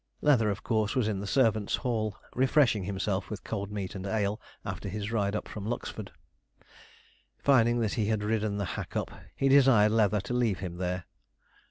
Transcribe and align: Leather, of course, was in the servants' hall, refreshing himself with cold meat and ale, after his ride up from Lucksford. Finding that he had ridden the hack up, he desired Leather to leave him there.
Leather, 0.19 0.49
of 0.49 0.63
course, 0.63 0.95
was 0.95 1.07
in 1.07 1.19
the 1.19 1.27
servants' 1.27 1.75
hall, 1.75 2.17
refreshing 2.33 2.85
himself 2.85 3.29
with 3.29 3.43
cold 3.43 3.69
meat 3.69 3.93
and 3.93 4.07
ale, 4.07 4.41
after 4.65 4.89
his 4.89 5.11
ride 5.11 5.35
up 5.35 5.47
from 5.47 5.63
Lucksford. 5.67 6.11
Finding 7.37 7.81
that 7.81 7.93
he 7.93 8.07
had 8.07 8.23
ridden 8.23 8.57
the 8.57 8.65
hack 8.73 8.95
up, 8.95 9.11
he 9.35 9.47
desired 9.47 9.91
Leather 9.91 10.19
to 10.19 10.33
leave 10.33 10.57
him 10.57 10.77
there. 10.77 11.05